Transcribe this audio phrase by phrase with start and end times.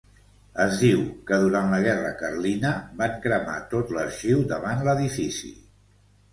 [0.61, 5.57] Es diu que durant la guerra carlina van cremar tot l'arxiu davant l'edifici.